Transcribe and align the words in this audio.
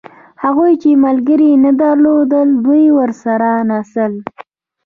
هغوی 0.43 0.73
چې 0.81 1.01
ملګري 1.05 1.47
یې 1.53 1.57
نه 1.65 1.71
درلودل 1.81 2.47
دوی 2.65 2.85
ورسره 2.97 3.49
نڅل. 3.69 4.13